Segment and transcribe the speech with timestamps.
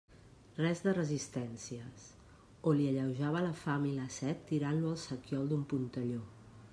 [0.59, 2.07] Res de resistències,
[2.71, 6.23] o li alleujava la fam i la set tirant-lo al sequiol d'un puntelló.